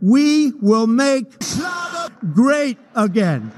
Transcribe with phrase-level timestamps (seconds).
[0.00, 3.52] We will make Schlager great again.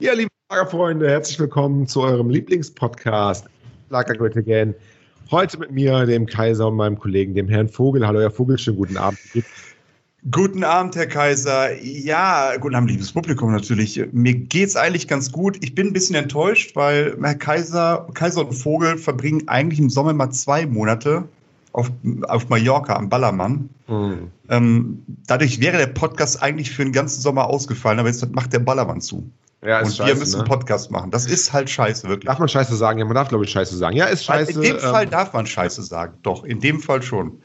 [0.00, 3.46] Ja, liebe Schlagerfreunde, herzlich willkommen zu eurem Lieblingspodcast
[3.88, 4.74] Schlager Great Again.
[5.30, 8.06] Heute mit mir, dem Kaiser und meinem Kollegen, dem Herrn Vogel.
[8.06, 9.18] Hallo, Herr Vogel, schönen guten Abend.
[10.30, 11.80] Guten Abend, Herr Kaiser.
[11.82, 14.00] Ja, guten Abend, liebes Publikum natürlich.
[14.12, 15.56] Mir geht's eigentlich ganz gut.
[15.62, 20.12] Ich bin ein bisschen enttäuscht, weil Herr Kaiser, Kaiser und Vogel verbringen eigentlich im Sommer
[20.12, 21.24] mal zwei Monate
[21.72, 21.90] auf,
[22.28, 23.68] auf Mallorca am Ballermann.
[23.88, 24.30] Mhm.
[24.48, 28.60] Ähm, dadurch wäre der Podcast eigentlich für den ganzen Sommer ausgefallen, aber jetzt macht der
[28.60, 29.28] Ballermann zu.
[29.64, 30.44] Ja, und scheiße, wir müssen ne?
[30.44, 31.10] Podcast machen.
[31.10, 32.26] Das ist halt scheiße, wirklich.
[32.26, 32.98] Darf man Scheiße sagen?
[32.98, 33.96] Ja, man darf, glaube ich, Scheiße sagen.
[33.96, 34.52] Ja, ist scheiße.
[34.52, 36.14] In dem ähm, Fall darf man Scheiße sagen.
[36.22, 37.40] Doch, in dem Fall schon.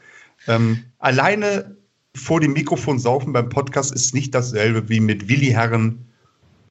[0.48, 1.76] Ähm, alleine
[2.16, 6.07] vor dem Mikrofon saufen beim Podcast ist nicht dasselbe wie mit Willi Herren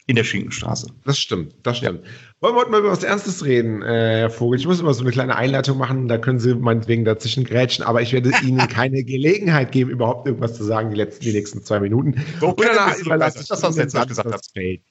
[0.08, 0.88] in der Schinkenstraße.
[1.06, 2.02] Das stimmt, das stimmt.
[2.04, 2.10] Ja.
[2.40, 4.58] Wollen wir heute mal über was Ernstes reden, äh, Herr Vogel?
[4.58, 8.02] Ich muss immer so eine kleine Einleitung machen, da können Sie meinetwegen dazwischen grätschen, aber
[8.02, 11.82] ich werde Ihnen keine Gelegenheit geben, überhaupt irgendwas zu sagen, die, letzten, die nächsten zwei
[11.82, 12.16] Minuten.
[12.40, 14.82] So Und danach überlasse ich das, was jetzt gesagt das Feld.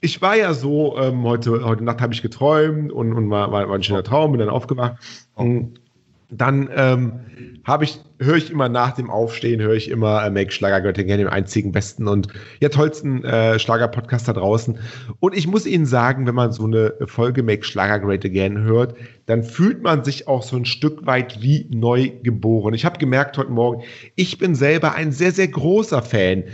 [0.00, 3.68] Ich war ja so, ähm, heute, heute Nacht habe ich geträumt und, und war, war,
[3.68, 4.96] war ein schöner Traum, bin dann aufgewacht.
[5.36, 5.42] Oh.
[5.42, 5.80] Und
[6.28, 7.20] dann ähm,
[7.64, 11.28] habe ich, höre ich immer nach dem Aufstehen, höre ich immer äh, Make Schlagergöttingen, dem
[11.28, 12.28] einzigen besten und
[12.60, 14.78] ja tollsten äh, Schlager-Podcast da draußen.
[15.20, 18.96] Und ich muss Ihnen sagen, wenn man so eine Folge Make Schlager Great Again hört,
[19.26, 22.74] dann fühlt man sich auch so ein Stück weit wie neu geboren.
[22.74, 23.82] Ich habe gemerkt heute Morgen,
[24.16, 26.44] ich bin selber ein sehr, sehr großer Fan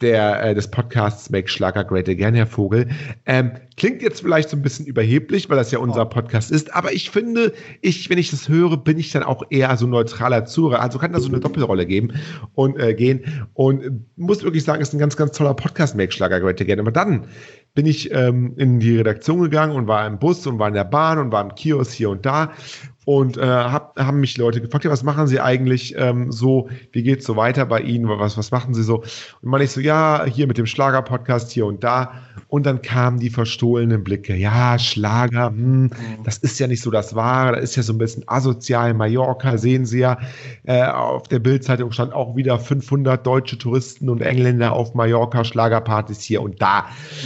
[0.00, 2.88] der, äh, des Podcasts Make Schlager Great Again, Herr Vogel.
[3.26, 6.92] Ähm, klingt jetzt vielleicht so ein bisschen überheblich, weil das ja unser Podcast ist, aber
[6.92, 10.80] ich finde, ich, wenn ich das höre, bin ich dann auch eher so neutraler Zuhörer.
[10.80, 12.12] Also kann da so eine Doppelrolle geben
[12.54, 13.48] und äh, gehen.
[13.54, 16.80] Und muss wirklich sagen, ist ein ganz, ganz toller Podcast, Make Schlager Great Again.
[16.80, 17.26] Aber dann
[17.74, 20.84] bin ich ähm, in die Redaktion gegangen und war im Bus und war in der
[20.84, 22.52] Bahn und war im Kiosk hier und da
[23.10, 27.02] und äh, hab, haben mich Leute gefragt, ja, was machen Sie eigentlich ähm, so, wie
[27.02, 28.98] geht's so weiter bei Ihnen, was, was machen Sie so?
[29.42, 32.12] Und man ich so, ja, hier mit dem Schlager-Podcast hier und da.
[32.46, 35.90] Und dann kamen die verstohlenen Blicke, ja, Schlager, hm, mhm.
[36.22, 38.94] das ist ja nicht so das Wahre, das ist ja so ein bisschen asozial.
[38.94, 40.16] Mallorca sehen Sie ja,
[40.62, 46.20] äh, auf der Bildzeitung stand auch wieder 500 deutsche Touristen und Engländer auf Mallorca, Schlagerpartys
[46.20, 46.82] hier und da.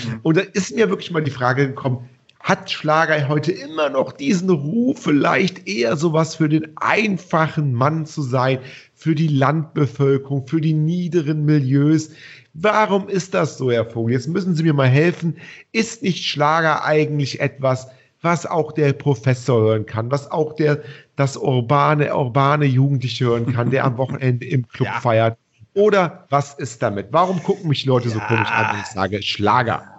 [0.07, 0.21] Mhm.
[0.23, 2.09] Und da ist mir wirklich mal die Frage gekommen,
[2.45, 8.21] hat Schlager heute immer noch diesen Ruf, vielleicht eher sowas für den einfachen Mann zu
[8.21, 8.59] sein,
[8.95, 12.11] für die Landbevölkerung, für die niederen Milieus.
[12.53, 14.13] Warum ist das so, Herr Vogel?
[14.13, 15.39] Jetzt müssen Sie mir mal helfen.
[15.73, 17.89] Ist nicht Schlager eigentlich etwas,
[18.21, 20.83] was auch der Professor hören kann, was auch der,
[21.17, 25.01] das urbane, urbane Jugendliche hören kann, der am Wochenende im Club ja.
[25.01, 25.39] feiert?
[25.73, 27.09] Oder was ist damit?
[27.11, 28.15] Warum gucken mich Leute ja.
[28.15, 29.94] so komisch an, wenn ich sage Schlager?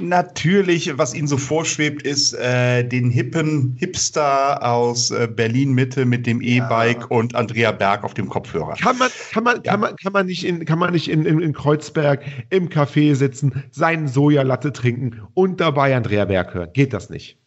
[0.00, 6.26] Natürlich, was Ihnen so vorschwebt, ist äh, den hippen Hipster aus äh, Berlin Mitte mit
[6.26, 7.06] dem E-Bike ja.
[7.06, 8.74] und Andrea Berg auf dem Kopfhörer.
[8.74, 9.72] Kann man, kann man, ja.
[9.72, 13.14] kann man, kann man nicht, in, kann man nicht in, in, in Kreuzberg im Café
[13.14, 16.70] sitzen, seinen Sojalatte trinken und dabei Andrea Berg hören?
[16.72, 17.38] Geht das nicht?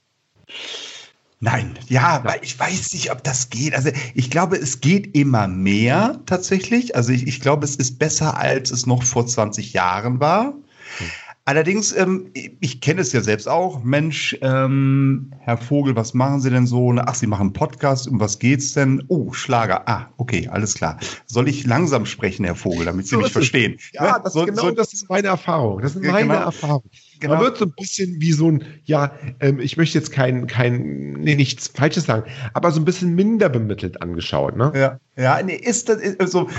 [1.41, 3.75] Nein, ja, ja, ich weiß nicht, ob das geht.
[3.75, 6.95] Also ich glaube, es geht immer mehr tatsächlich.
[6.95, 10.53] Also ich, ich glaube, es ist besser, als es noch vor 20 Jahren war.
[10.97, 11.07] Hm.
[11.47, 13.83] Allerdings, ähm, ich kenne es ja selbst auch.
[13.83, 16.91] Mensch, ähm, Herr Vogel, was machen Sie denn so?
[16.97, 18.07] Ach, Sie machen einen Podcast.
[18.07, 19.03] Um was geht's denn?
[19.09, 19.87] Oh, Schlager.
[19.87, 20.97] Ah, okay, alles klar.
[21.27, 23.77] Soll ich langsam sprechen, Herr Vogel, damit Sie so mich verstehen?
[23.93, 25.83] Ja, das, so, genau, so, das ist meine Erfahrung.
[25.83, 26.45] Das ist meine genau.
[26.45, 26.83] Erfahrung.
[27.19, 27.35] Genau.
[27.35, 31.13] Man wird so ein bisschen wie so ein, ja, ähm, ich möchte jetzt kein, kein,
[31.13, 34.71] nee, nichts Falsches sagen, aber so ein bisschen minder bemittelt angeschaut, ne?
[34.75, 36.49] Ja, ja, nee, ist das, ist so,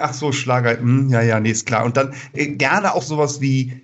[0.00, 1.84] ach so, Schlager, mh, hm, ja, ja, nee, ist klar.
[1.84, 3.80] Und dann äh, gerne auch sowas wie,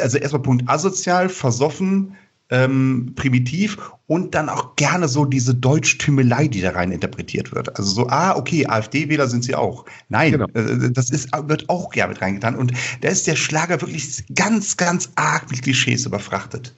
[0.00, 2.16] also erstmal Punkt asozial, versoffen,
[2.50, 3.76] ähm, primitiv
[4.06, 7.76] und dann auch gerne so diese Deutschtümelei, die da rein interpretiert wird.
[7.76, 9.84] Also so, ah, okay, AfD-Wähler sind sie auch.
[10.08, 10.46] Nein, genau.
[10.54, 12.54] äh, das ist, wird auch gerne mit reingetan.
[12.54, 16.74] Und da ist der Schlager wirklich ganz, ganz arg mit Klischees überfrachtet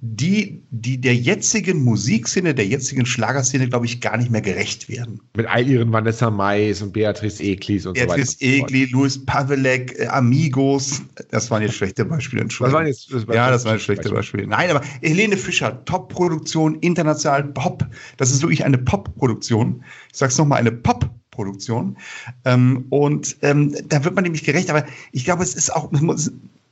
[0.00, 5.20] die, die der jetzigen Musikszene, der jetzigen Schlagerszene, glaube ich, gar nicht mehr gerecht werden.
[5.36, 8.66] Mit all ihren Vanessa Mais und Beatrice Eklis und Beatrice so weiter.
[8.66, 11.02] Beatrice Egli, Luis Pavelek, äh, Amigos.
[11.30, 12.72] Das waren jetzt schlechte Beispiele, Entschuldigung.
[12.72, 14.46] Das waren jetzt, das war ja, das waren schlechte Beispiele.
[14.46, 17.86] Nein, aber Helene Fischer, Top-Produktion, international Pop.
[18.16, 19.84] Das ist wirklich eine Pop-Produktion.
[20.12, 21.96] Ich sag's nochmal, eine Pop- Produktion.
[22.44, 25.92] Ähm, und ähm, da wird man nämlich gerecht, aber ich glaube, es ist auch,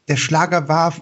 [0.09, 0.95] der Schlager war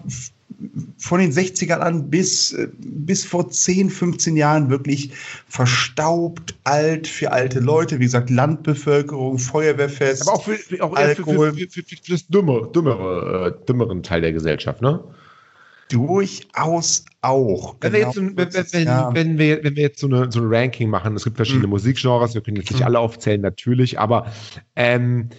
[0.97, 5.11] von den 60ern an bis, bis vor 10, 15 Jahren wirklich
[5.47, 7.99] verstaubt, alt für alte Leute.
[7.99, 10.23] Wie gesagt, Landbevölkerung, Feuerwehrfest.
[10.23, 11.53] Aber auch für, auch Alkohol.
[11.53, 15.03] Für, für, für, für, das dümmere, dümmere, äh, dümmeren Teil der Gesellschaft, ne?
[15.89, 17.75] Durchaus auch.
[17.81, 18.15] Wenn, genau.
[18.15, 19.13] wir, jetzt, wenn, wenn, ja.
[19.13, 21.71] wenn, wir, wenn wir jetzt so eine, so ein Ranking machen, es gibt verschiedene mhm.
[21.71, 22.87] Musikgenres, wir können jetzt nicht mhm.
[22.87, 24.27] alle aufzählen, natürlich, aber
[24.75, 25.29] ähm,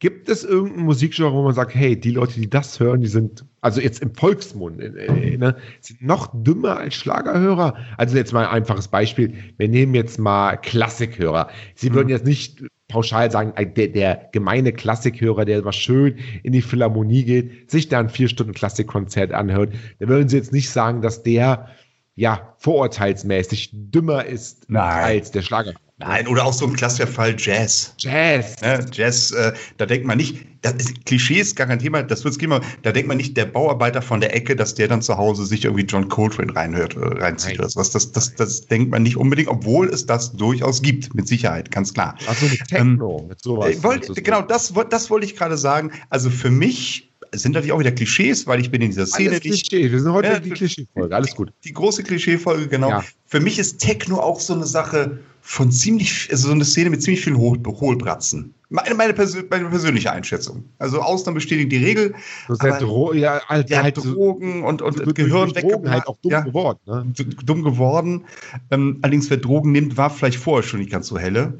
[0.00, 3.44] Gibt es irgendein Musikgenre, wo man sagt, hey, die Leute, die das hören, die sind,
[3.60, 7.76] also jetzt im Volksmund, äh, ne, sind noch dümmer als Schlagerhörer?
[7.98, 9.34] Also jetzt mal ein einfaches Beispiel.
[9.58, 11.50] Wir nehmen jetzt mal Klassikhörer.
[11.74, 11.94] Sie mhm.
[11.94, 17.24] würden jetzt nicht pauschal sagen, der, der gemeine Klassikhörer, der mal schön in die Philharmonie
[17.24, 21.22] geht, sich da ein vier Stunden Klassikkonzert anhört, da würden Sie jetzt nicht sagen, dass
[21.22, 21.68] der
[22.16, 25.04] ja vorurteilsmäßig dümmer ist Nein.
[25.04, 25.74] als der Schlager.
[26.00, 27.94] Nein, oder auch so ein klassischer Fall Jazz.
[27.98, 28.56] Jazz.
[28.62, 32.38] Ja, Jazz, äh, da denkt man nicht, das ist, Klischees gar kein Thema, das wird's
[32.38, 32.52] gehen,
[32.82, 35.64] da denkt man nicht, der Bauarbeiter von der Ecke, dass der dann zu Hause sich
[35.64, 37.60] irgendwie John Coltrane reinhört, äh, reinzieht Nein.
[37.60, 37.90] oder sowas.
[37.90, 41.92] Das, das, das denkt man nicht unbedingt, obwohl es das durchaus gibt, mit Sicherheit, ganz
[41.92, 42.16] klar.
[42.26, 43.76] Also mit Techno, ähm, mit sowas.
[43.76, 45.92] Äh, wollt, genau, das, das wollte ich gerade sagen.
[46.08, 49.30] Also für mich sind natürlich auch wieder Klischees, weil ich bin in dieser Szene.
[49.30, 49.90] Alles Klischee.
[49.90, 51.14] Wir sind heute ja, die Klischee-Folge.
[51.14, 51.52] Alles gut.
[51.62, 52.88] Die, die große Klischee-Folge, genau.
[52.88, 53.04] Ja.
[53.26, 55.20] Für mich ist Techno auch so eine Sache
[55.50, 58.54] von ziemlich, also so eine Szene mit ziemlich vielen Hohl Hohlbratzen.
[58.68, 60.62] Meine, meine, Persön meine, persönliche Einschätzung.
[60.78, 62.14] Also Ausnahmen bestätigen die Regel.
[62.46, 66.16] So aber, Dro ja, halt, ja, halt Drogen und, und, und Gehirn Drogen halt auch
[66.22, 66.78] dumm ja, geworden.
[66.86, 67.12] Ne?
[67.44, 68.26] Dumm geworden.
[68.70, 71.58] Ähm, allerdings, wer Drogen nimmt, war vielleicht vorher schon nicht ganz so helle.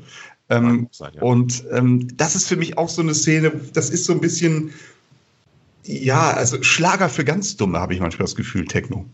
[0.51, 1.23] Ähm, sein, ja.
[1.23, 4.71] Und ähm, das ist für mich auch so eine Szene, das ist so ein bisschen,
[5.83, 9.05] ja, also Schlager für ganz Dumme, habe ich manchmal das Gefühl, Techno.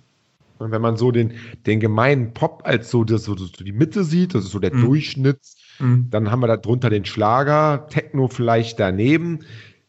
[0.58, 1.32] Und wenn man so den,
[1.66, 4.74] den gemeinen Pop als so, das, so, so die Mitte sieht, das ist so der
[4.74, 4.86] mhm.
[4.86, 5.40] Durchschnitt,
[5.78, 6.08] mhm.
[6.10, 9.40] dann haben wir da drunter den Schlager, Techno vielleicht daneben,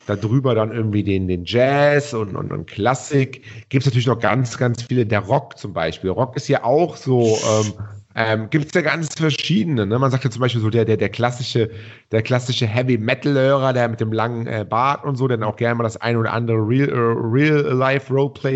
[0.06, 3.44] darüber dann irgendwie den, den Jazz und, und, und Klassik.
[3.70, 6.10] Gibt es natürlich noch ganz, ganz viele, der Rock zum Beispiel.
[6.10, 7.74] Rock ist ja auch so ähm,
[8.18, 9.86] ähm, Gibt es ja ganz verschiedene.
[9.86, 10.00] Ne?
[10.00, 11.70] Man sagt ja zum Beispiel so der, der, der klassische,
[12.12, 15.56] der klassische Heavy Metal-Hörer, der mit dem langen äh, Bart und so, der dann auch
[15.56, 17.64] gerne mal das ein oder andere Real, uh, Real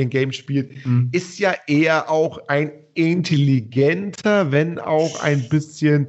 [0.09, 1.09] Game spielt, mhm.
[1.11, 6.07] ist ja eher auch ein intelligenter, wenn auch ein bisschen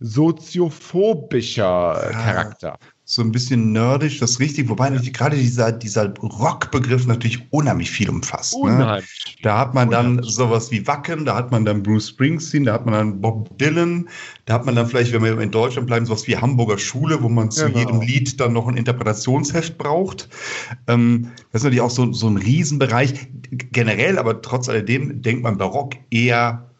[0.00, 2.78] soziophobischer äh, Charakter
[3.10, 7.90] so ein bisschen nerdisch, das ist richtig, wobei natürlich gerade dieser, dieser Rock-Begriff natürlich unheimlich
[7.90, 8.54] viel umfasst.
[8.54, 8.60] Ne?
[8.60, 9.34] Unheimlich.
[9.36, 9.42] Ne?
[9.42, 12.86] Da hat man dann sowas wie Wacken, da hat man dann Bruce Springsteen, da hat
[12.86, 14.08] man dann Bob Dylan,
[14.44, 17.28] da hat man dann vielleicht, wenn wir in Deutschland bleiben, sowas wie Hamburger Schule, wo
[17.28, 17.78] man zu genau.
[17.80, 20.28] jedem Lied dann noch ein Interpretationsheft braucht.
[20.86, 23.26] Ähm, das ist natürlich auch so, so ein Riesenbereich.
[23.50, 26.70] Generell, aber trotz alledem denkt man Barock eher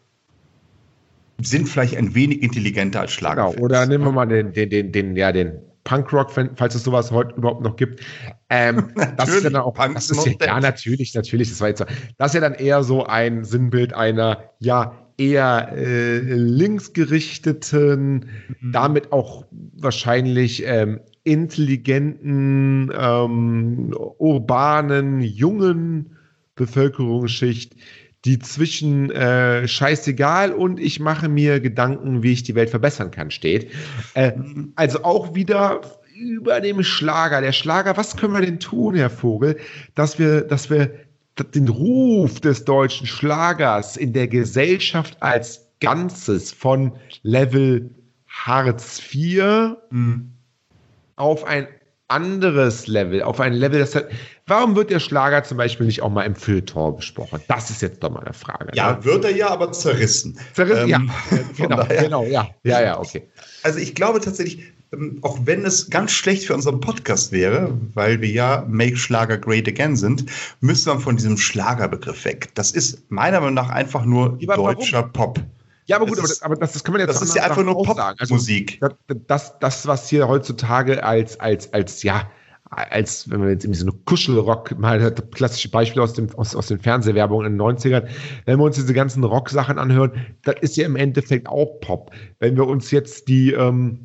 [1.41, 3.51] sind vielleicht ein wenig intelligenter als Schlager.
[3.51, 7.11] Genau, oder nehmen wir mal den, den, den, den, ja, den Punkrock, falls es sowas
[7.11, 8.01] heute überhaupt noch gibt.
[8.49, 11.85] Ähm, das ist ja dann auch, das ist ja, ja, natürlich, natürlich, das war jetzt,
[12.17, 18.25] das ist ja dann eher so ein Sinnbild einer, ja, eher äh, linksgerichteten,
[18.59, 18.71] mhm.
[18.71, 26.17] damit auch wahrscheinlich ähm, intelligenten, ähm, urbanen, jungen
[26.55, 27.75] Bevölkerungsschicht,
[28.25, 33.31] die zwischen äh, scheißegal und ich mache mir Gedanken, wie ich die Welt verbessern kann,
[33.31, 33.71] steht.
[34.13, 34.33] Äh,
[34.75, 35.81] also auch wieder
[36.15, 37.41] über dem Schlager.
[37.41, 39.57] Der Schlager, was können wir denn tun, Herr Vogel,
[39.95, 40.93] dass wir, dass wir
[41.55, 47.89] den Ruf des deutschen Schlagers in der Gesellschaft als Ganzes von Level
[48.27, 50.31] Hartz IV mhm.
[51.15, 51.67] auf ein
[52.11, 54.09] anderes Level, auf ein Level, das hat,
[54.47, 57.41] warum wird der Schlager zum Beispiel nicht auch mal im Feuilleton besprochen?
[57.47, 58.71] Das ist jetzt doch mal eine Frage.
[58.73, 59.05] Ja, ne?
[59.05, 60.37] wird er ja, aber zerrissen.
[60.53, 61.37] Zerrissen, ähm, ja.
[61.57, 62.49] genau, daher, genau, ja.
[62.63, 63.27] Ja, ja, okay.
[63.63, 68.21] Also ich glaube tatsächlich, ähm, auch wenn es ganz schlecht für unseren Podcast wäre, weil
[68.21, 70.25] wir ja Make Schlager Great Again sind,
[70.59, 72.49] müsste man von diesem Schlagerbegriff weg.
[72.55, 75.13] Das ist meiner Meinung nach einfach nur deutscher warum?
[75.13, 75.39] Pop.
[75.91, 77.63] Ja, aber gut, das aber, aber, das, das kann man jetzt Das ist ja einfach
[77.63, 78.79] nur Popmusik.
[78.81, 78.95] Also,
[79.27, 82.29] das, das, was hier heutzutage als, als, als, ja,
[82.69, 86.67] als, wenn man jetzt irgendwie so eine Kuschelrock, mal klassische Beispiele aus, dem, aus, aus
[86.67, 88.07] den Fernsehwerbungen in den 90ern,
[88.45, 92.11] wenn wir uns diese ganzen Rock-Sachen anhören, das ist ja im Endeffekt auch Pop.
[92.39, 93.99] Wenn wir uns jetzt die, ähm,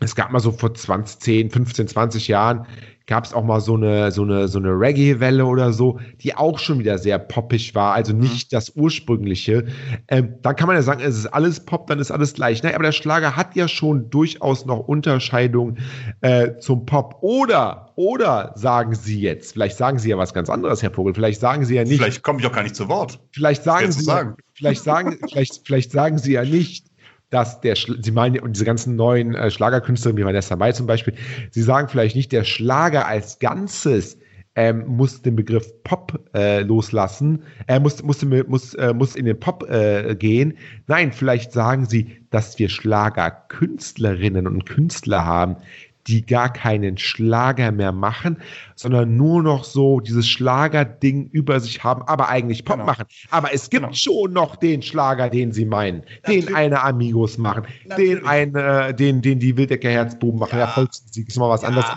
[0.00, 2.66] es gab mal so vor 20, 10, 15, 20 Jahren
[3.12, 6.58] gab es auch mal so eine, so eine, so eine Reggae-Welle oder so, die auch
[6.58, 8.20] schon wieder sehr poppig war, also mhm.
[8.20, 9.66] nicht das ursprüngliche.
[10.08, 12.62] Ähm, dann kann man ja sagen, es ist alles Pop, dann ist alles gleich.
[12.62, 12.74] Ne?
[12.74, 15.76] Aber der Schlager hat ja schon durchaus noch Unterscheidung
[16.22, 17.18] äh, zum Pop.
[17.20, 21.42] Oder, oder sagen Sie jetzt, vielleicht sagen Sie ja was ganz anderes, Herr Vogel, vielleicht
[21.42, 21.98] sagen Sie ja nicht.
[21.98, 23.20] Vielleicht komme ich auch gar nicht zu Wort.
[23.32, 24.36] Vielleicht sagen Sie, sagen.
[24.54, 26.86] vielleicht sagen, vielleicht, vielleicht sagen Sie ja nicht,
[27.32, 31.14] dass der, Sie meinen, und diese ganzen neuen äh, Schlagerkünstler, wie Vanessa Mai zum Beispiel,
[31.50, 34.18] Sie sagen vielleicht nicht, der Schlager als Ganzes
[34.54, 39.24] ähm, muss den Begriff Pop äh, loslassen, er äh, muss, muss, muss, äh, muss in
[39.24, 40.58] den Pop äh, gehen.
[40.86, 45.56] Nein, vielleicht sagen Sie, dass wir Schlagerkünstlerinnen und Künstler haben,
[46.06, 48.38] die gar keinen Schlager mehr machen,
[48.74, 52.86] sondern nur noch so dieses Schlagerding über sich haben, aber eigentlich Pop genau.
[52.86, 53.04] machen.
[53.30, 53.94] Aber es gibt genau.
[53.94, 56.46] schon noch den Schlager, den sie meinen, Natürlich.
[56.46, 58.18] den eine Amigos machen, Natürlich.
[58.20, 60.58] den eine, den, den die Wildecker Herzbuben machen.
[60.58, 61.68] Ja, ja Volksmusik ist mal was ja.
[61.68, 61.90] anderes.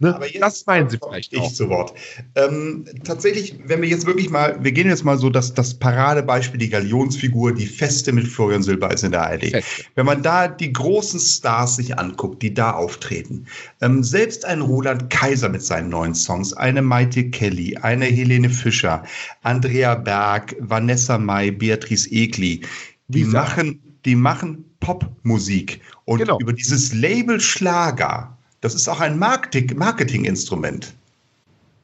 [0.00, 0.14] Aber Ne?
[0.14, 1.52] Aber jetzt das meinen Sie vielleicht ich auch.
[1.52, 1.92] zu Wort.
[2.36, 6.58] Ähm, tatsächlich, wenn wir jetzt wirklich mal, wir gehen jetzt mal so, dass das Paradebeispiel,
[6.58, 9.46] die Galionsfigur, die Feste mit Florian Silbereisen in der ARD.
[9.46, 9.84] Feste.
[9.96, 13.46] Wenn man da die großen Stars sich anguckt, die da auftreten,
[13.80, 19.02] ähm, selbst ein Roland Kaiser mit seinen neuen Songs, eine Maite Kelly, eine Helene Fischer,
[19.42, 22.60] Andrea Berg, Vanessa Mai, Beatrice Egli,
[23.08, 26.38] die machen, die machen Popmusik und genau.
[26.38, 30.94] über dieses Label Schlager das ist auch ein Marketinginstrument.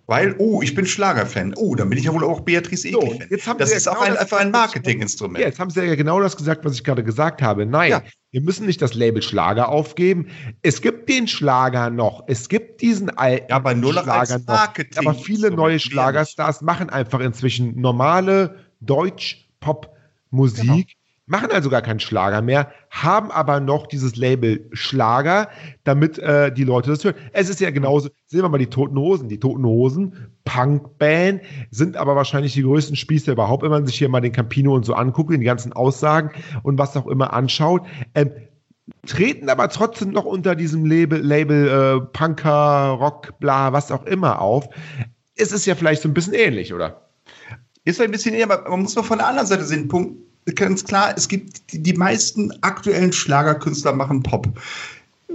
[0.06, 1.54] Weil, oh, ich bin Schlagerfan.
[1.56, 2.90] Oh, dann bin ich ja wohl auch Beatrice.
[2.90, 3.18] So,
[3.56, 5.38] das ist ja auch genau ein, einfach ein Marketinginstrument.
[5.38, 7.64] Ja, jetzt haben Sie ja genau das gesagt, was ich gerade gesagt habe.
[7.64, 8.02] Nein, ja.
[8.30, 10.26] wir müssen nicht das Label Schlager aufgeben.
[10.60, 12.24] Es gibt den Schlager noch.
[12.26, 15.12] Es gibt diesen alten ja, aber nur noch Schlager als Marketing noch.
[15.12, 20.66] Aber viele neue Schlagerstars machen einfach inzwischen normale Deutsch-Pop-Musik.
[20.66, 20.82] Genau
[21.26, 25.48] machen also gar keinen Schlager mehr, haben aber noch dieses Label Schlager,
[25.84, 27.14] damit äh, die Leute das hören.
[27.32, 29.28] Es ist ja genauso, sehen wir mal die Toten Hosen.
[29.28, 31.40] Die Toten Hosen, Punkband,
[31.70, 34.84] sind aber wahrscheinlich die größten Spießer überhaupt, wenn man sich hier mal den Campino und
[34.84, 36.30] so anguckt, die ganzen Aussagen
[36.62, 37.82] und was auch immer anschaut.
[38.14, 38.30] Ähm,
[39.06, 44.42] treten aber trotzdem noch unter diesem Label, Label äh, Punker, Rock, bla, was auch immer
[44.42, 44.68] auf.
[45.36, 47.08] Es ist ja vielleicht so ein bisschen ähnlich, oder?
[47.86, 49.88] Ist ein bisschen ähnlich, aber man muss mal von der anderen Seite sehen.
[49.88, 50.23] Punkt
[50.54, 54.48] ganz klar, es gibt die, die meisten aktuellen Schlagerkünstler machen Pop.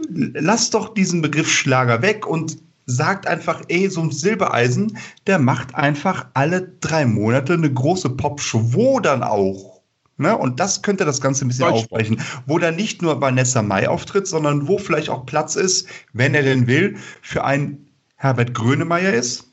[0.09, 4.97] Lass doch diesen Begriff Schlager weg und sagt einfach, ey, so ein Silbereisen,
[5.27, 9.79] der macht einfach alle drei Monate eine große Popshow, wo dann auch
[10.19, 10.37] Ne?
[10.37, 12.21] Und das könnte das Ganze ein bisschen aufbrechen.
[12.45, 16.43] Wo dann nicht nur Vanessa Mai auftritt, sondern wo vielleicht auch Platz ist, wenn er
[16.43, 17.87] denn will, für einen
[18.17, 19.48] Herbert Grönemeyer ist,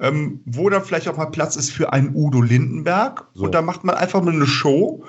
[0.00, 3.26] ähm, wo dann vielleicht auch mal Platz ist für einen Udo Lindenberg.
[3.34, 3.44] So.
[3.44, 5.04] Und da macht man einfach mal eine Show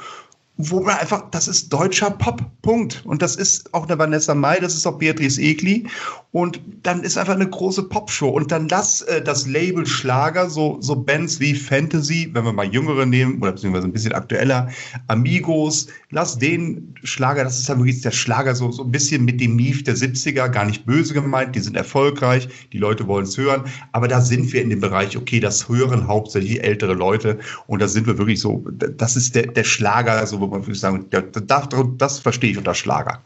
[0.61, 3.01] wo man einfach, das ist deutscher Pop, Punkt.
[3.05, 5.87] Und das ist auch eine Vanessa Mai, das ist auch Beatrice Egli.
[6.31, 8.29] Und dann ist einfach eine große Popshow.
[8.29, 12.71] Und dann lass äh, das Label Schlager, so, so Bands wie Fantasy, wenn wir mal
[12.71, 14.69] jüngere nehmen, oder beziehungsweise ein bisschen aktueller,
[15.07, 19.41] Amigos, lass den Schlager, das ist ja wirklich der Schlager so, so ein bisschen mit
[19.41, 23.35] dem Mief der 70er, gar nicht böse gemeint, die sind erfolgreich, die Leute wollen es
[23.35, 23.63] hören.
[23.91, 27.39] Aber da sind wir in dem Bereich, okay, das hören hauptsächlich ältere Leute.
[27.65, 31.07] Und da sind wir wirklich so, das ist der, der Schlager, so man würde sagen,
[31.09, 31.67] das,
[31.97, 33.19] das verstehe ich unter Schlager.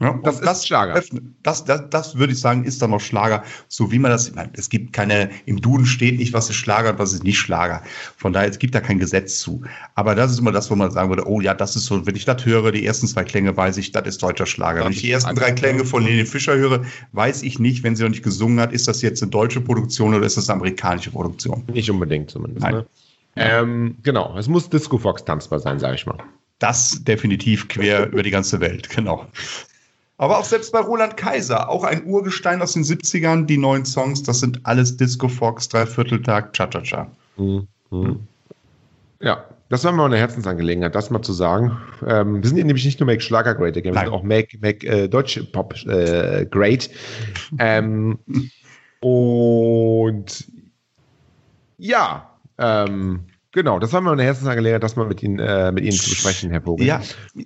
[0.00, 0.94] Ja, das ist das, Schlager.
[1.42, 4.50] Das, das, das, würde ich sagen, ist dann noch Schlager, so wie man das, meine,
[4.54, 7.82] es gibt keine, im Duden steht nicht, was ist Schlager und was ist nicht Schlager.
[8.16, 9.62] Von daher, es gibt da kein Gesetz zu.
[9.96, 12.16] Aber das ist immer das, wo man sagen würde, oh ja, das ist so, wenn
[12.16, 14.84] ich das höre, die ersten zwei Klänge, weiß ich, das ist deutscher Schlager.
[14.84, 18.02] Wenn ich die ersten drei Klänge von Lene Fischer höre, weiß ich nicht, wenn sie
[18.02, 21.10] noch nicht gesungen hat, ist das jetzt eine deutsche Produktion oder ist das eine amerikanische
[21.10, 21.62] Produktion?
[21.70, 22.62] Nicht unbedingt zumindest.
[22.62, 22.74] Nein.
[22.74, 22.86] Ne?
[23.36, 26.18] Ähm, genau, es muss Disco Fox tanzbar sein, sage ich mal.
[26.58, 29.26] Das definitiv quer über die ganze Welt, genau.
[30.20, 34.22] Aber auch selbst bei Roland Kaiser, auch ein Urgestein aus den 70ern, die neuen Songs,
[34.22, 37.10] das sind alles Disco Fox, Dreivierteltag, Cha-Cha-Cha.
[37.38, 37.66] Mhm.
[37.90, 38.20] Mhm.
[39.22, 41.74] Ja, das war mal eine Herzensangelegenheit, das mal zu sagen.
[42.06, 44.58] Ähm, wir sind hier nämlich nicht nur Make Schlager Great Again, wir sind auch Make,
[44.60, 46.90] Make äh, Deutsche Pop äh, Great.
[47.58, 48.18] ähm,
[49.00, 50.52] und
[51.78, 53.20] ja, ähm,
[53.52, 56.50] genau, das war mir eine Herzensangelegenheit, das mal mit Ihnen, äh, mit Ihnen zu besprechen,
[56.50, 56.86] Herr Vogel.
[56.86, 57.02] Ja,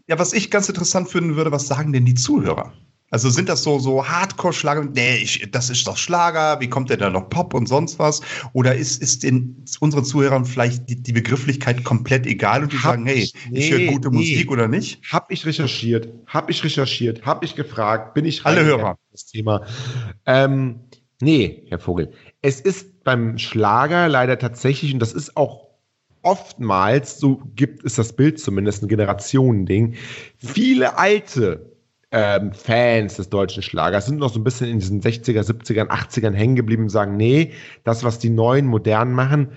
[0.06, 2.72] ja, was ich ganz interessant finden würde, was sagen denn die Zuhörer?
[3.14, 4.88] Also sind das so, so Hardcore-Schlager?
[4.92, 6.58] Nee, ich, das ist doch Schlager.
[6.58, 8.22] Wie kommt der da noch Pop und sonst was?
[8.54, 12.82] Oder ist, ist den unseren Zuhörern vielleicht die, die Begrifflichkeit komplett egal und die hab
[12.82, 14.16] sagen, hey, ich, nee, ich höre gute nee.
[14.16, 15.00] Musik oder nicht?
[15.12, 18.98] Hab ich recherchiert, hab ich recherchiert, hab ich gefragt, bin ich Alle Hörer.
[19.12, 19.64] Das Thema.
[20.26, 20.80] Ähm,
[21.20, 22.10] nee, Herr Vogel.
[22.42, 25.63] Es ist beim Schlager leider tatsächlich, und das ist auch
[26.24, 29.94] oftmals, so gibt es das Bild zumindest, ein Generationending,
[30.38, 31.74] viele alte
[32.10, 36.32] ähm, Fans des deutschen Schlagers sind noch so ein bisschen in diesen 60er, 70ern, 80ern
[36.32, 37.52] hängen geblieben und sagen, nee,
[37.82, 39.48] das, was die neuen, modernen machen,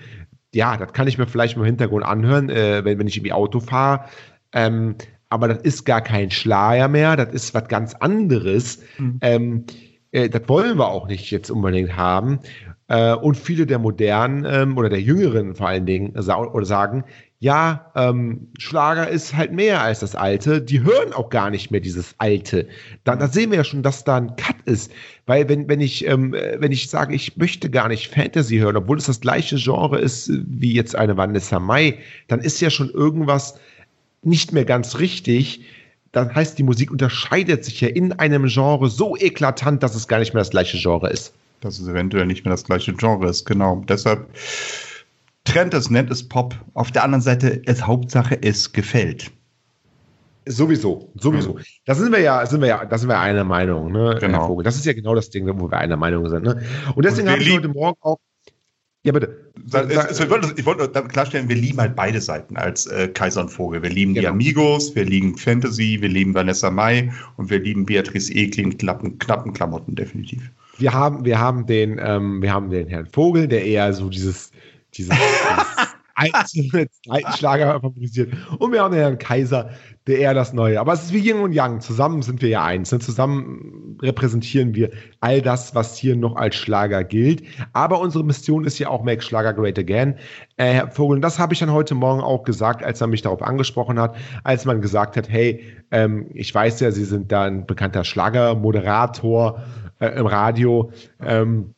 [0.52, 3.32] ja, das kann ich mir vielleicht mal im Hintergrund anhören, äh, wenn, wenn ich irgendwie
[3.32, 4.06] Auto fahre.
[4.52, 4.96] Ähm,
[5.28, 8.80] aber das ist gar kein Schlager mehr, das ist was ganz anderes.
[8.98, 9.18] Mhm.
[9.20, 9.64] Ähm,
[10.12, 12.40] äh, das wollen wir auch nicht jetzt unbedingt haben.
[12.88, 17.04] Äh, und viele der modernen ähm, oder der jüngeren vor allen Dingen sa oder sagen,
[17.40, 20.60] ja, ähm, Schlager ist halt mehr als das Alte.
[20.60, 22.66] Die hören auch gar nicht mehr dieses Alte.
[23.04, 24.90] Da, da sehen wir ja schon, dass da ein Cut ist.
[25.26, 28.98] Weil wenn, wenn ich, ähm, wenn ich sage, ich möchte gar nicht Fantasy hören, obwohl
[28.98, 33.60] es das gleiche Genre ist wie jetzt eine Vanessa Mai, dann ist ja schon irgendwas
[34.22, 35.64] nicht mehr ganz richtig.
[36.12, 40.18] Das heißt, die Musik unterscheidet sich ja in einem Genre so eklatant, dass es gar
[40.18, 43.44] nicht mehr das gleiche Genre ist dass es eventuell nicht mehr das gleiche Genre ist.
[43.44, 43.82] Genau.
[43.88, 44.26] Deshalb
[45.44, 46.54] trennt es, nennt es Pop.
[46.74, 49.30] Auf der anderen Seite ist Hauptsache, es gefällt.
[50.46, 51.58] Sowieso, sowieso.
[51.84, 54.38] Da sind wir ja, sind wir ja, da sind wir einer Meinung, ne, genau.
[54.38, 54.64] Herr Vogel.
[54.64, 56.44] Das ist ja genau das Ding, wo wir einer Meinung sind.
[56.44, 56.62] Ne?
[56.94, 58.18] Und deswegen habe ich heute Morgen auch.
[59.04, 59.52] Ja, bitte.
[59.66, 63.42] Sag, es, ich wollte, ich wollte klarstellen, wir lieben halt beide Seiten als äh, Kaiser
[63.42, 63.82] und Vogel.
[63.82, 64.22] Wir lieben genau.
[64.22, 69.18] die Amigos, wir lieben Fantasy, wir lieben Vanessa Mai und wir lieben Beatrice Ekling, knappen,
[69.18, 70.50] knappen Klamotten, definitiv.
[70.78, 74.50] Wir haben, wir haben den, ähm, wir haben den Herrn Vogel, der eher so dieses,
[74.94, 75.88] dieses, dieses
[76.18, 76.88] einzelne
[77.36, 78.32] Schlager favorisiert.
[78.58, 79.70] Und wir haben den Herrn Kaiser,
[80.06, 80.80] der eher das Neue.
[80.80, 81.80] Aber es ist wie Yin und Yang.
[81.80, 82.90] Zusammen sind wir ja eins.
[82.92, 82.98] Ne?
[82.98, 87.42] Zusammen repräsentieren wir all das, was hier noch als Schlager gilt.
[87.72, 90.14] Aber unsere Mission ist ja auch Make Schlager Great Again.
[90.56, 93.22] Äh, Herr Vogel, und das habe ich dann heute Morgen auch gesagt, als er mich
[93.22, 97.44] darauf angesprochen hat, als man gesagt hat, hey, ähm, ich weiß ja, Sie sind da
[97.44, 99.62] ein bekannter Schlagermoderator
[100.00, 100.90] äh, im Radio.
[101.20, 101.74] Ähm,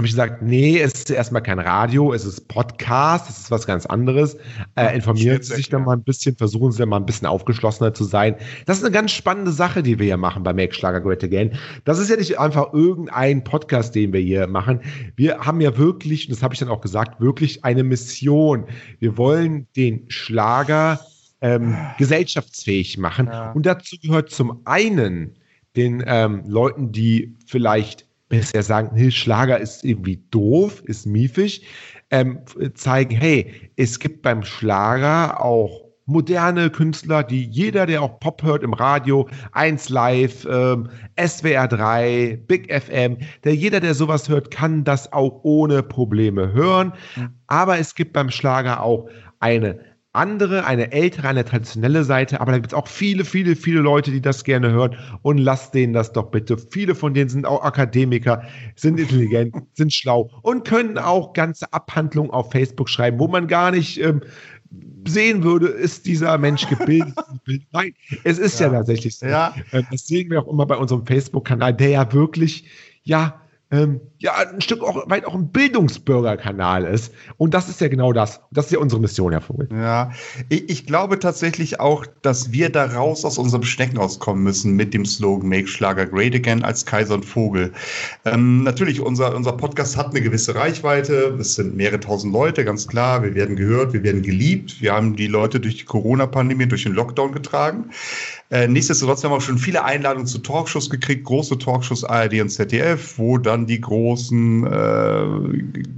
[0.00, 3.66] habe ich gesagt, nee, es ist erstmal kein Radio, es ist Podcast, es ist was
[3.66, 4.34] ganz anderes.
[4.74, 7.92] Äh, informieren Sie sich dann mal ein bisschen, versuchen Sie dann mal ein bisschen aufgeschlossener
[7.92, 8.34] zu sein.
[8.64, 11.52] Das ist eine ganz spannende Sache, die wir hier machen bei Make Schlager Great Again.
[11.84, 14.80] Das ist ja nicht einfach irgendein Podcast, den wir hier machen.
[15.16, 18.64] Wir haben ja wirklich, und das habe ich dann auch gesagt, wirklich eine Mission.
[19.00, 20.98] Wir wollen den Schlager
[21.42, 23.26] ähm, gesellschaftsfähig machen.
[23.26, 23.52] Ja.
[23.52, 25.36] Und dazu gehört zum einen
[25.76, 31.66] den ähm, Leuten, die vielleicht bisher sagen, hey, Schlager ist irgendwie doof, ist miefig,
[32.10, 32.40] ähm,
[32.74, 38.62] zeigen, hey, es gibt beim Schlager auch moderne Künstler, die jeder, der auch Pop hört
[38.62, 44.82] im Radio, 1 Live, ähm, SWR 3, Big FM, der jeder, der sowas hört, kann
[44.82, 46.92] das auch ohne Probleme hören.
[47.46, 49.08] Aber es gibt beim Schlager auch
[49.38, 49.78] eine
[50.12, 54.10] andere, eine ältere, eine traditionelle Seite, aber da gibt es auch viele, viele, viele Leute,
[54.10, 56.58] die das gerne hören und lasst denen das doch bitte.
[56.58, 58.42] Viele von denen sind auch Akademiker,
[58.74, 63.70] sind intelligent, sind schlau und können auch ganze Abhandlungen auf Facebook schreiben, wo man gar
[63.70, 64.20] nicht ähm,
[65.06, 67.14] sehen würde, ist dieser Mensch gebildet.
[67.72, 69.26] Nein, es ist ja, ja tatsächlich so.
[69.26, 69.54] Ja.
[69.72, 72.68] Ähm, das sehen wir auch immer bei unserem Facebook-Kanal, der ja wirklich,
[73.04, 73.40] ja,
[73.70, 77.14] ähm, ja, ein Stück auch weit auch ein Bildungsbürgerkanal ist.
[77.38, 78.40] Und das ist ja genau das.
[78.50, 79.66] Das ist ja unsere Mission, Herr Vogel.
[79.72, 80.10] Ja,
[80.50, 84.92] ich, ich glaube tatsächlich auch, dass wir da raus aus unserem Schneckenhaus kommen müssen mit
[84.92, 87.72] dem Slogan Make Schlager Great Again als Kaiser und Vogel.
[88.26, 91.38] Ähm, natürlich, unser, unser Podcast hat eine gewisse Reichweite.
[91.40, 93.22] Es sind mehrere tausend Leute, ganz klar.
[93.22, 94.82] Wir werden gehört, wir werden geliebt.
[94.82, 97.86] Wir haben die Leute durch die Corona-Pandemie, durch den Lockdown getragen.
[98.50, 102.50] Äh, nichtsdestotrotz haben wir auch schon viele Einladungen zu Talkshows gekriegt, große Talkshows ARD und
[102.50, 105.26] ZDF, wo dann die großen äh,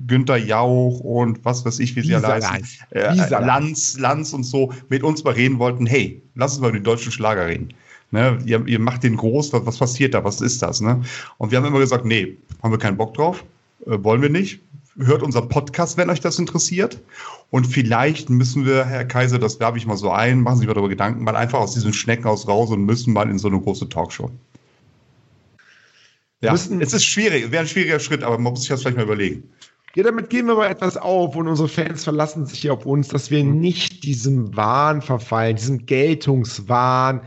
[0.06, 4.72] Günther Jauch und was weiß ich, wie sie alle heißen, äh, Lanz, Lanz und so
[4.88, 7.72] mit uns mal reden wollten, hey, lass uns mal über die deutschen Schlager reden.
[8.10, 10.82] Ne, ihr, ihr macht den groß, was, was passiert da, was ist das?
[10.82, 11.00] Ne?
[11.38, 13.42] Und wir haben immer gesagt, nee, haben wir keinen Bock drauf,
[13.86, 14.60] äh, wollen wir nicht,
[14.98, 17.00] hört unser Podcast, wenn euch das interessiert.
[17.50, 20.68] Und vielleicht müssen wir, Herr Kaiser, das werbe ich mal so ein, machen Sie sich
[20.68, 23.60] mal darüber Gedanken, mal einfach aus diesem Schneckenhaus raus und müssen mal in so eine
[23.60, 24.30] große Talkshow.
[26.42, 28.96] Ja, müssen, es ist schwierig, wäre ein schwieriger Schritt, aber man muss sich das vielleicht
[28.96, 29.44] mal überlegen.
[29.94, 33.08] Ja, damit gehen wir mal etwas auf und unsere Fans verlassen sich hier auf uns,
[33.08, 33.60] dass wir mhm.
[33.60, 37.20] nicht diesem Wahn verfallen, diesem Geltungswahn,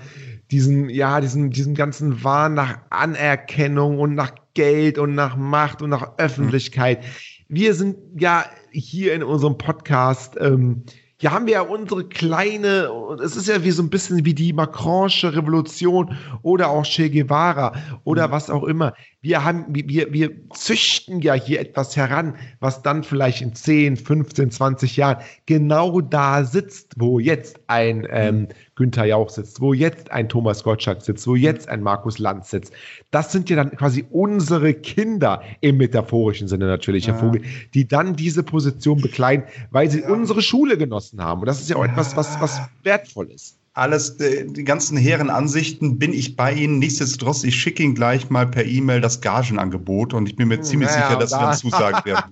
[0.51, 5.89] diesen, ja, diesen, diesen ganzen Wahn nach Anerkennung und nach Geld und nach Macht und
[5.91, 7.01] nach Öffentlichkeit.
[7.01, 10.84] Mhm wir sind ja hier in unserem Podcast, ähm,
[11.17, 12.89] hier haben wir ja unsere kleine,
[13.23, 17.73] es ist ja wie so ein bisschen wie die Macronische Revolution oder auch Che Guevara
[18.04, 18.32] oder mhm.
[18.32, 18.93] was auch immer.
[19.26, 24.52] Wir haben, wir, wir züchten ja hier etwas heran, was dann vielleicht in 10, 15,
[24.52, 30.30] 20 Jahren genau da sitzt, wo jetzt ein ähm, Günther Jauch sitzt, wo jetzt ein
[30.30, 32.72] Thomas Gottschalk sitzt, wo jetzt ein Markus Lanz sitzt.
[33.10, 37.42] Das sind ja dann quasi unsere Kinder im metaphorischen Sinne natürlich, Herr Vogel,
[37.74, 40.10] die dann diese Position bekleiden, weil sie ja.
[40.10, 41.40] unsere Schule genossen haben.
[41.40, 45.30] Und das ist ja auch etwas, was, was wertvoll ist alles, äh, die ganzen hehren
[45.30, 46.80] Ansichten bin ich bei Ihnen.
[46.80, 50.90] Nichtsdestotrotz, ich schicke Ihnen gleich mal per E-Mail das Gagenangebot und ich bin mir ziemlich
[50.90, 51.38] naja, sicher, dass da.
[51.38, 52.24] Sie dann zusagen werden.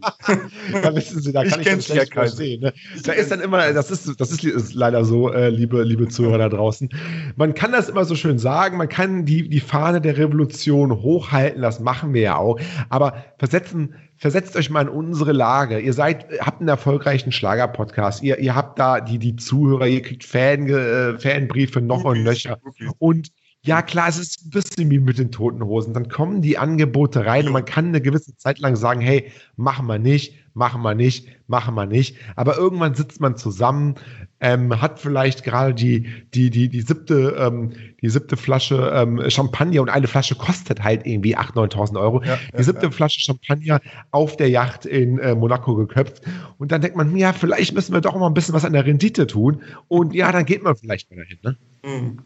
[0.82, 2.62] da wissen Sie, da kann ich, ich das schlecht verstehen.
[2.62, 2.74] Ne?
[3.04, 6.38] Da ist dann immer, das ist, das ist, ist leider so, äh, liebe, liebe Zuhörer
[6.38, 6.90] da draußen.
[7.36, 11.62] Man kann das immer so schön sagen, man kann die, die Fahne der Revolution hochhalten,
[11.62, 15.80] das machen wir ja auch, aber versetzen versetzt euch mal in unsere Lage.
[15.80, 18.24] Ihr seid, habt einen erfolgreichen Schlager-Podcast.
[18.24, 22.58] Ihr, ihr habt da die, die Zuhörer, ihr kriegt Fan, äh, Fanbriefe noch und nöcher.
[23.00, 23.34] Und
[23.66, 25.94] ja, klar, es ist ein bisschen wie mit den toten Hosen.
[25.94, 29.88] Dann kommen die Angebote rein und man kann eine gewisse Zeit lang sagen, hey, machen
[29.88, 32.18] wir nicht, machen wir nicht, machen wir nicht.
[32.36, 33.96] Aber irgendwann sitzt man zusammen,
[34.40, 39.82] ähm, hat vielleicht gerade die, die, die, die siebte, ähm, die siebte Flasche ähm, Champagner
[39.82, 42.24] und eine Flasche kostet halt irgendwie 8.000, 9.000 Euro.
[42.24, 42.92] Ja, die ja, siebte ja.
[42.92, 43.80] Flasche Champagner
[44.12, 46.22] auf der Yacht in äh, Monaco geköpft.
[46.58, 48.86] Und dann denkt man, ja, vielleicht müssen wir doch mal ein bisschen was an der
[48.86, 49.62] Rendite tun.
[49.88, 51.58] Und ja, dann geht man vielleicht mal dahin, ne?
[51.86, 52.20] Mhm.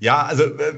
[0.00, 0.74] Ja, also äh,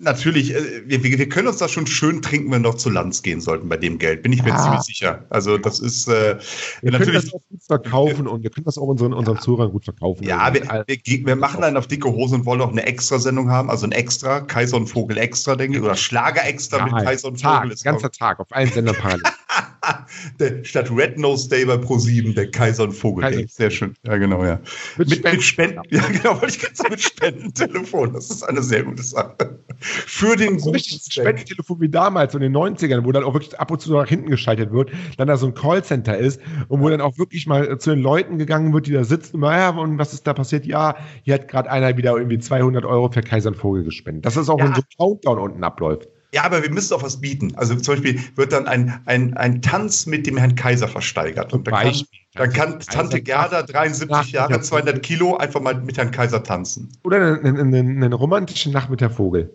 [0.00, 3.22] natürlich, äh, wir, wir können uns da schon schön trinken, wenn wir noch zu Lanz
[3.22, 4.22] gehen sollten bei dem Geld.
[4.22, 4.62] Bin ich mir ja.
[4.62, 5.24] ziemlich sicher.
[5.30, 6.38] Also das ist äh,
[6.80, 7.12] wir natürlich.
[7.12, 9.42] Können das auch gut verkaufen und wir können das auch unseren, unseren ja.
[9.42, 10.24] Zuhörern gut verkaufen.
[10.24, 13.70] Ja, wir, wir, wir, machen dann auf dicke Hosen und wollen auch eine Extra-Sendung haben,
[13.70, 17.28] also ein Extra, Kaiser und Vogel Extra, denke ich, oder Schlager Extra ja, mit Kaiser
[17.28, 17.72] und Tag, Vogel.
[17.72, 19.22] Ist ganzer Tag auf allen Sendern parallel.
[20.38, 23.24] der, statt Red Nose Day bei Pro7, der Kaiser und Vogel.
[23.24, 23.42] Kaiser.
[23.48, 23.94] Sehr schön.
[24.04, 24.60] Ja, genau, ja.
[24.96, 25.36] Mit, mit, Spenden.
[25.36, 25.82] Mit Spenden.
[25.90, 28.12] Ja, genau, wollte ich gerade sagen, mit Spendentelefon.
[28.12, 29.58] Das ist eine sehr gute Sache.
[29.80, 33.70] Für den so Spendentelefon wie damals, so in den 90ern, wo dann auch wirklich ab
[33.70, 37.00] und zu nach hinten geschaltet wird, dann da so ein Callcenter ist und wo dann
[37.00, 40.12] auch wirklich mal zu den Leuten gegangen wird, die da sitzen, und, ja, und was
[40.12, 40.66] ist da passiert?
[40.66, 44.24] Ja, hier hat gerade einer wieder irgendwie 200 Euro für Kaiser und Vogel gespendet.
[44.24, 44.66] Das ist auch, ja.
[44.66, 46.08] wenn so Countdown unten abläuft.
[46.34, 47.54] Ja, aber wir müssen auch was bieten.
[47.56, 51.52] Also zum Beispiel wird dann ein, ein, ein Tanz mit dem Herrn Kaiser versteigert.
[51.52, 52.02] Und dann kann,
[52.34, 56.88] dann kann Tante Gerda, 73 Jahre, 200 Kilo, einfach mal mit Herrn Kaiser tanzen.
[57.04, 59.50] Oder einen, einen, einen romantischen Nacht mit der Vogel.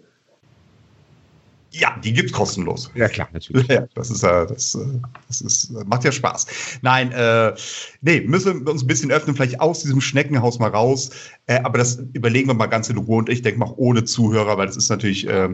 [1.72, 2.90] Ja, die gibt's kostenlos.
[2.96, 3.68] Ja, klar, natürlich.
[3.70, 4.80] Ja, das ist, das, äh,
[5.28, 6.48] das ist, macht ja Spaß.
[6.82, 7.54] Nein, äh,
[8.02, 11.10] nee, müssen wir uns ein bisschen öffnen, vielleicht aus diesem Schneckenhaus mal raus.
[11.48, 14.58] Äh, aber das überlegen wir mal ganz in Ruhe und ich denke mal ohne Zuhörer,
[14.58, 15.50] weil das ist natürlich, äh,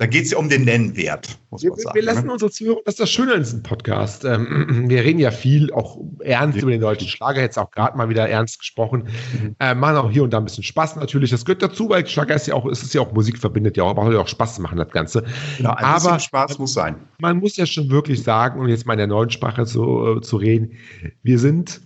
[0.00, 1.94] da geht es ja um den Nennwert, muss man wir, sagen.
[1.94, 2.32] Wir lassen ne?
[2.32, 4.24] unsere Zuhörer, das ist das Schöne an diesem Podcast.
[4.24, 6.62] Ähm, wir reden ja viel, auch ernst ja.
[6.62, 9.08] über den deutschen Schlager, jetzt auch gerade mal wieder ernst gesprochen.
[9.34, 9.56] Mhm.
[9.60, 11.32] Äh, machen auch hier und da ein bisschen Spaß natürlich.
[11.32, 13.90] Das gehört dazu, weil Schlager ist ja auch, ist ja auch Musik verbindet ja auch,
[13.90, 15.22] aber auch Spaß machen, das Ganze.
[15.58, 16.96] Genau, ein aber Spaß muss sein.
[17.18, 20.20] Man muss ja schon wirklich sagen, um jetzt mal in der neuen Sprache zu, äh,
[20.22, 20.72] zu reden,
[21.22, 21.82] wir sind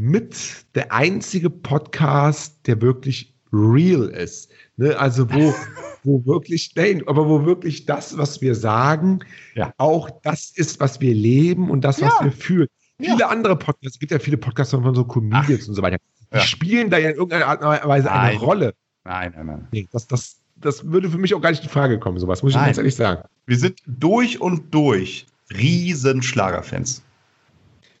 [0.00, 0.34] mit
[0.74, 4.50] der einzige Podcast, der wirklich real ist.
[4.76, 4.98] Ne?
[4.98, 5.54] Also wo
[6.08, 9.20] wo wirklich, nein, aber wo wirklich das, was wir sagen,
[9.54, 9.72] ja.
[9.76, 12.24] auch das ist, was wir leben und das, was ja.
[12.24, 12.68] wir fühlen.
[12.98, 13.28] Viele ja.
[13.28, 15.68] andere Podcasts, es gibt ja viele Podcasts von so Comedians Ach.
[15.68, 15.98] und so weiter,
[16.34, 18.16] die spielen da ja in irgendeiner Art und Weise nein.
[18.16, 18.74] eine Rolle.
[19.04, 19.68] Nein, nein, nein.
[19.70, 22.52] Nee, das, das, das würde für mich auch gar nicht in Frage kommen, sowas, muss
[22.52, 23.22] ich ganz ehrlich sagen.
[23.46, 27.02] Wir sind durch und durch riesen Schlagerfans.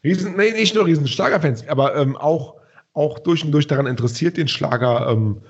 [0.02, 2.54] Riesen, nee, nicht nur riesen Schlagerfans, aber ähm, auch,
[2.94, 5.42] auch durch und durch daran interessiert, den Schlager ähm,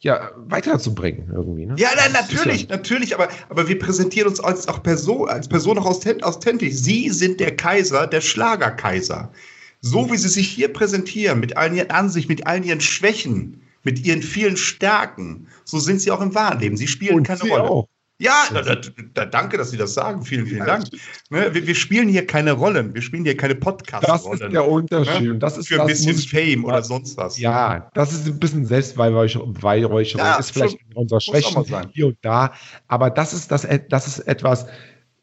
[0.00, 1.66] ja, weiterzubringen irgendwie.
[1.66, 1.74] Ne?
[1.78, 5.78] Ja, nein, natürlich, ja natürlich, aber, aber wir präsentieren uns als auch Person, als Person
[5.78, 6.74] auch authentisch.
[6.74, 9.32] Sie sind der Kaiser, der Schlagerkaiser.
[9.80, 14.04] So wie sie sich hier präsentieren, mit allen ihren Ansichten, mit allen ihren Schwächen, mit
[14.04, 16.76] ihren vielen Stärken, so sind sie auch im Wahrleben.
[16.76, 17.64] Sie spielen Und keine sie Rolle.
[17.64, 17.88] Auch.
[18.18, 18.76] Ja, da, da,
[19.12, 20.22] da, danke, dass Sie das sagen.
[20.22, 20.86] Vielen, vielen Dank.
[21.28, 22.94] Ne, wir, wir, spielen hier keine Rollen.
[22.94, 24.38] Wir spielen hier keine Podcast-Rollen.
[24.38, 25.32] Das ist der Unterschied.
[25.32, 25.38] Ne?
[25.38, 27.38] Das ist Für ein bisschen Fame oder sonst was.
[27.38, 29.54] Ja, das ist ein bisschen Selbstweihräucherung.
[29.60, 32.54] Ja, ist vielleicht schon, unser Schwächen hier und da.
[32.88, 34.66] Aber das ist, das, das ist etwas,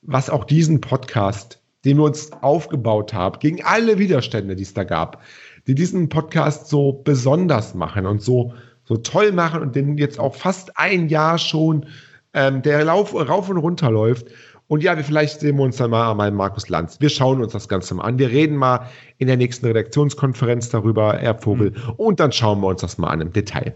[0.03, 4.83] was auch diesen Podcast, den wir uns aufgebaut haben, gegen alle Widerstände, die es da
[4.83, 5.23] gab,
[5.65, 8.53] die diesen Podcast so besonders machen und so,
[8.83, 11.87] so toll machen und den jetzt auch fast ein Jahr schon
[12.33, 14.27] ähm, der Lauf, rauf und runter läuft.
[14.67, 16.99] Und ja, wir, vielleicht sehen wir uns dann mal an Markus Lanz.
[16.99, 18.17] Wir schauen uns das Ganze mal an.
[18.17, 21.71] Wir reden mal in der nächsten Redaktionskonferenz darüber, Herr Vogel.
[21.71, 21.93] Mhm.
[21.97, 23.73] Und dann schauen wir uns das mal an im Detail.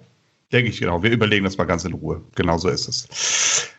[0.51, 1.03] Denke ich, genau.
[1.03, 2.21] Wir überlegen das mal ganz in Ruhe.
[2.35, 3.69] Genau so ist es.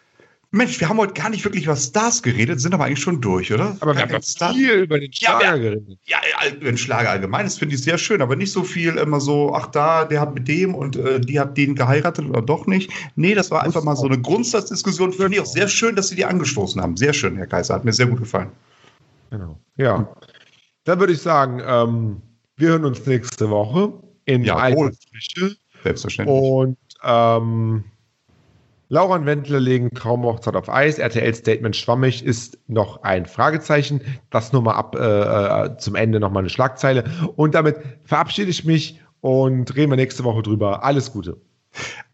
[0.51, 3.53] Mensch, wir haben heute gar nicht wirklich über Stars geredet, sind aber eigentlich schon durch,
[3.53, 3.77] oder?
[3.81, 5.99] Aber wir haben Star viel über den Schlager ja, geredet.
[6.07, 6.19] Ja,
[6.51, 9.55] über den Schlager allgemein, das finde ich sehr schön, aber nicht so viel immer so,
[9.55, 12.91] ach da, der hat mit dem und äh, die hat den geheiratet oder doch nicht.
[13.15, 15.13] Nee, das war einfach mal so eine Grundsatzdiskussion.
[15.13, 16.97] Finde ich auch sehr schön, dass Sie die angestoßen haben.
[16.97, 18.51] Sehr schön, Herr Kaiser, hat mir sehr gut gefallen.
[19.31, 20.09] Genau, ja.
[20.85, 22.23] Dann würde ich sagen, ähm,
[22.57, 23.93] wir hören uns nächste Woche
[24.25, 25.57] in ja, Frische.
[25.85, 26.41] Selbstverständlich.
[26.41, 27.85] Und ähm,
[28.91, 30.99] Laura und Wendler legen Traumhochzeit auf Eis.
[30.99, 34.01] RTL-Statement schwammig ist noch ein Fragezeichen.
[34.31, 37.05] Das nur mal ab äh, äh zum Ende nochmal eine Schlagzeile.
[37.37, 40.85] Und damit verabschiede ich mich und reden wir nächste Woche drüber.
[40.85, 41.37] Alles Gute.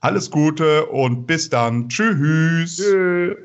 [0.01, 1.89] Alles Gute und bis dann.
[1.89, 2.77] Tschüss.
[2.77, 3.37] Tschüss.